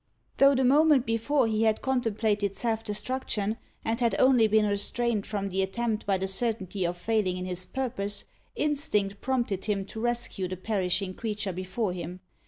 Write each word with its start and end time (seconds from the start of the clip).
Though, 0.37 0.55
the 0.55 0.63
moment 0.63 1.05
before, 1.05 1.45
he 1.45 1.61
had 1.61 1.83
contemplated 1.83 2.55
self 2.55 2.83
destruction, 2.83 3.57
and 3.85 3.99
had 3.99 4.19
only 4.19 4.47
been 4.47 4.65
restrained 4.65 5.27
from 5.27 5.49
the 5.49 5.61
attempt 5.61 6.07
by 6.07 6.17
the 6.17 6.27
certainty 6.27 6.85
of 6.87 6.97
failing 6.97 7.37
in 7.37 7.45
his 7.45 7.65
purpose, 7.65 8.25
instinct 8.55 9.21
prompted 9.21 9.65
him 9.65 9.85
to 9.85 10.01
rescue 10.01 10.47
the 10.47 10.57
perishing 10.57 11.13
creature 11.13 11.53
before 11.53 11.93
him. 11.93 12.19